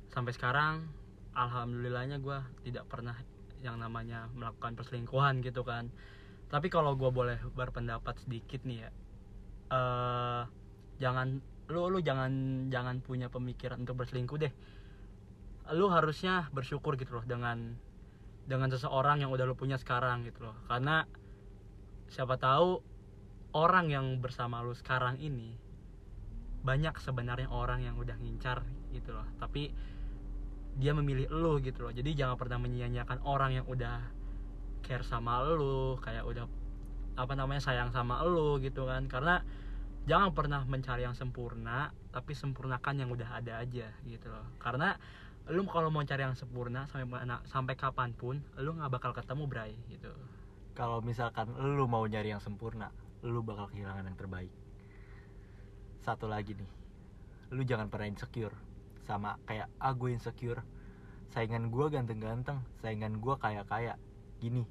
sampai 0.09 0.33
sekarang 0.33 0.89
alhamdulillahnya 1.33 2.19
gua 2.21 2.45
tidak 2.65 2.85
pernah 2.89 3.15
yang 3.59 3.77
namanya 3.77 4.27
melakukan 4.33 4.73
perselingkuhan 4.75 5.41
gitu 5.45 5.61
kan. 5.63 5.91
Tapi 6.49 6.67
kalau 6.73 6.97
gua 6.97 7.13
boleh 7.13 7.37
berpendapat 7.53 8.17
sedikit 8.25 8.65
nih 8.65 8.85
ya, 8.85 8.89
eh 9.73 10.43
jangan 10.99 11.39
lu 11.69 11.87
lu 11.93 12.01
jangan 12.01 12.65
jangan 12.73 12.99
punya 13.05 13.29
pemikiran 13.29 13.85
untuk 13.85 14.01
berselingkuh 14.01 14.37
deh. 14.41 14.53
Lu 15.77 15.87
harusnya 15.93 16.49
bersyukur 16.49 16.97
gitu 16.97 17.21
loh 17.21 17.25
dengan 17.25 17.77
dengan 18.49 18.73
seseorang 18.73 19.21
yang 19.21 19.29
udah 19.29 19.45
lu 19.45 19.53
punya 19.53 19.77
sekarang 19.77 20.25
gitu 20.25 20.49
loh. 20.49 20.57
Karena 20.65 21.05
siapa 22.09 22.41
tahu 22.41 22.81
orang 23.53 23.89
yang 23.89 24.05
bersama 24.17 24.65
lu 24.65 24.73
sekarang 24.73 25.21
ini 25.21 25.57
banyak 26.61 26.97
sebenarnya 26.99 27.49
orang 27.49 27.85
yang 27.85 27.95
udah 27.95 28.17
ngincar 28.19 28.65
gitu 28.91 29.15
loh 29.15 29.25
tapi 29.39 29.71
dia 30.79 30.95
memilih 30.95 31.27
lu 31.27 31.59
gitu 31.59 31.83
loh. 31.83 31.91
Jadi 31.91 32.15
jangan 32.15 32.39
pernah 32.39 32.57
menyia-nyiakan 32.63 33.19
orang 33.27 33.59
yang 33.59 33.65
udah 33.67 33.99
care 34.79 35.03
sama 35.03 35.43
lu 35.43 35.99
kayak 35.99 36.23
udah 36.23 36.47
apa 37.19 37.33
namanya 37.35 37.59
sayang 37.59 37.91
sama 37.91 38.23
lu 38.23 38.63
gitu 38.63 38.87
kan. 38.87 39.11
Karena 39.11 39.43
jangan 40.07 40.31
pernah 40.31 40.63
mencari 40.63 41.03
yang 41.03 41.13
sempurna 41.13 41.91
tapi 42.15 42.31
sempurnakan 42.31 42.95
yang 43.03 43.11
udah 43.11 43.43
ada 43.43 43.59
aja 43.59 43.91
gitu 44.07 44.27
loh. 44.31 44.47
Karena 44.57 44.95
lu 45.51 45.67
kalau 45.67 45.91
mau 45.91 46.05
cari 46.07 46.23
yang 46.23 46.39
sempurna 46.39 46.87
sampai 46.87 47.05
mana 47.09 47.43
sampai 47.49 47.75
kapan 47.75 48.15
pun 48.15 48.39
lu 48.55 48.71
nggak 48.79 48.89
bakal 48.89 49.11
ketemu 49.11 49.43
Bray 49.51 49.75
gitu. 49.91 50.15
Kalau 50.79 51.03
misalkan 51.03 51.51
lu 51.59 51.91
mau 51.91 52.07
nyari 52.07 52.31
yang 52.31 52.39
sempurna 52.39 52.87
lu 53.19 53.43
bakal 53.43 53.67
kehilangan 53.67 54.07
yang 54.07 54.15
terbaik. 54.15 54.53
Satu 55.99 56.31
lagi 56.31 56.55
nih 56.55 56.71
lu 57.51 57.65
jangan 57.67 57.91
pernah 57.91 58.07
insecure 58.07 58.68
sama 59.09 59.41
kayak 59.49 59.65
ah 59.81 59.97
gue 59.97 60.13
insecure. 60.13 60.61
Saingan 61.33 61.73
gue 61.73 61.85
ganteng-ganteng 61.89 62.61
saingan 62.85 63.17
gue 63.17 63.33
kaya-kaya. 63.41 63.97
Gini 64.37 64.69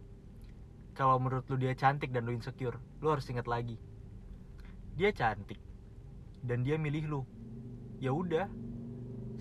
kalau 0.95 1.19
menurut 1.19 1.47
lu 1.47 1.59
dia 1.59 1.75
cantik 1.79 2.11
dan 2.11 2.27
lu 2.27 2.35
insecure 2.35 2.79
lu 3.03 3.11
harus 3.11 3.27
ingat 3.27 3.51
lagi. 3.51 3.75
Dia 4.95 5.11
cantik 5.11 5.59
dan 6.47 6.63
dia 6.63 6.79
milih 6.79 7.11
lu. 7.11 7.23
Ya 7.99 8.15
udah 8.15 8.47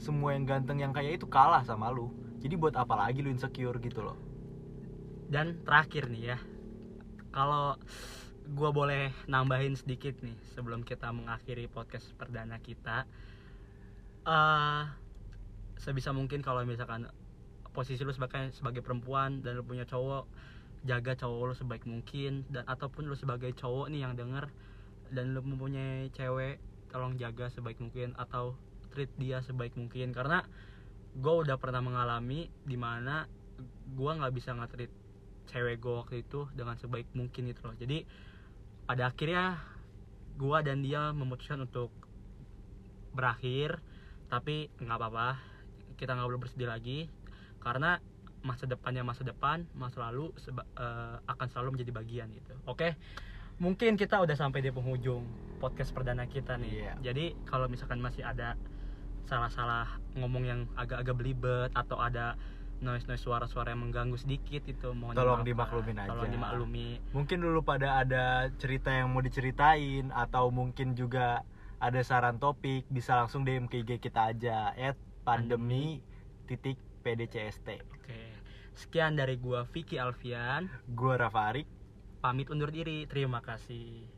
semua 0.01 0.34
yang 0.34 0.50
ganteng 0.50 0.82
yang 0.82 0.94
kaya 0.94 1.13
itu 1.13 1.30
kalah 1.30 1.62
sama 1.62 1.94
lu. 1.94 2.10
Jadi 2.42 2.58
buat 2.58 2.74
apa 2.74 2.98
lagi 2.98 3.22
lu 3.22 3.30
insecure 3.30 3.77
gitu 3.82 4.01
loh? 4.01 4.18
Dan 5.30 5.62
terakhir 5.62 6.10
nih 6.10 6.34
ya 6.34 6.38
kalau 7.34 7.77
gue 8.48 8.70
boleh 8.72 9.12
nambahin 9.27 9.75
sedikit 9.75 10.16
nih 10.24 10.38
sebelum 10.56 10.82
kita 10.82 11.12
mengakhiri 11.12 11.68
podcast 11.68 12.08
perdana 12.16 12.58
kita 12.63 13.04
eh 14.27 14.84
sebisa 15.79 16.12
mungkin 16.12 16.43
kalau 16.43 16.67
misalkan 16.67 17.07
posisi 17.72 18.03
lu 18.03 18.12
sebagai 18.12 18.51
sebagai 18.51 18.84
perempuan 18.84 19.39
dan 19.39 19.55
lu 19.55 19.63
punya 19.63 19.88
cowok 19.88 20.27
jaga 20.84 21.15
cowok 21.15 21.41
lu 21.48 21.55
sebaik 21.55 21.86
mungkin 21.88 22.43
dan 22.51 22.67
ataupun 22.67 23.07
lu 23.07 23.15
sebagai 23.15 23.55
cowok 23.55 23.88
nih 23.88 24.03
yang 24.03 24.13
denger 24.19 24.51
dan 25.12 25.31
lu 25.31 25.39
mempunyai 25.43 26.12
cewek 26.12 26.60
tolong 26.91 27.15
jaga 27.15 27.51
sebaik 27.51 27.79
mungkin 27.79 28.15
atau 28.15 28.55
treat 28.91 29.12
dia 29.19 29.43
sebaik 29.43 29.75
mungkin. 29.77 30.12
Karena 30.15 30.43
gue 31.17 31.34
udah 31.46 31.57
pernah 31.60 31.84
mengalami 31.84 32.50
di 32.63 32.77
mana 32.79 33.27
gue 33.93 34.12
nggak 34.12 34.34
bisa 34.34 34.53
nge-treat 34.53 34.91
cewek 35.48 35.77
gue 35.79 35.93
waktu 35.93 36.15
itu 36.25 36.50
dengan 36.53 36.75
sebaik 36.75 37.07
mungkin 37.15 37.51
gitu 37.51 37.62
loh. 37.67 37.75
Jadi 37.77 38.03
pada 38.88 39.12
akhirnya 39.12 39.60
gue 40.38 40.57
dan 40.63 40.84
dia 40.84 41.12
memutuskan 41.12 41.65
untuk 41.65 41.91
berakhir 43.15 43.81
tapi 44.27 44.72
nggak 44.77 44.96
apa-apa. 44.96 45.29
Kita 45.96 46.13
nggak 46.13 46.27
boleh 46.27 46.41
bersedih 46.41 46.67
lagi. 46.67 47.07
Karena 47.57 47.98
masa 48.38 48.63
depannya 48.63 49.01
masa 49.01 49.22
depan 49.22 49.65
masa 49.74 50.07
lalu 50.07 50.29
seba- 50.38 50.69
eh, 50.74 51.17
akan 51.25 51.48
selalu 51.50 51.75
menjadi 51.75 51.91
bagian 51.91 52.27
gitu 52.31 52.53
oke? 52.63 52.96
Mungkin 53.57 53.98
kita 53.98 54.22
udah 54.22 54.38
sampai 54.38 54.62
di 54.62 54.69
penghujung 54.69 55.25
podcast 55.57 55.89
perdana 55.89 56.29
kita 56.29 56.55
nih. 56.55 56.72
Iya. 56.79 56.93
jadi 57.01 57.34
kalau 57.43 57.65
misalkan 57.65 57.98
masih 57.98 58.22
ada 58.22 58.53
salah-salah 59.25 59.89
ngomong 60.15 60.43
yang 60.46 60.60
agak-agak 60.74 61.15
belibet 61.17 61.69
atau 61.74 61.98
ada 61.98 62.38
noise-noise 62.77 63.19
suara-suara 63.19 63.74
yang 63.74 63.84
mengganggu 63.84 64.15
sedikit 64.15 64.62
itu 64.63 64.93
mohon 64.93 65.17
Tolong 65.17 65.41
dimaklumin 65.41 65.98
aja. 65.98 66.13
tolong 66.13 66.29
dimaklumi. 66.29 67.01
Mungkin 67.12 67.41
dulu 67.41 67.65
pada 67.65 68.00
ada 68.00 68.25
cerita 68.55 68.93
yang 68.93 69.10
mau 69.10 69.19
diceritain 69.19 70.13
atau 70.13 70.53
mungkin 70.53 70.93
juga 70.93 71.41
ada 71.77 72.01
saran 72.01 72.41
topik 72.41 72.89
bisa 72.89 73.13
langsung 73.13 73.46
DM 73.46 73.69
ke 73.69 73.86
IG 73.86 74.01
kita 74.01 74.34
aja 74.34 74.74
at 74.74 74.98
pandemi 75.22 76.01
titik 76.50 76.79
pdcst 77.05 77.67
oke. 77.93 78.19
Sekian 78.77 79.17
dari 79.17 79.41
gua 79.41 79.65
Vicky 79.65 79.98
Alfian. 79.98 80.69
Gue 80.93 81.17
Rafa 81.17 81.50
Arik. 81.50 81.65
Pamit 82.22 82.50
undur 82.53 82.69
diri. 82.69 83.10
Terima 83.10 83.41
kasih 83.41 84.16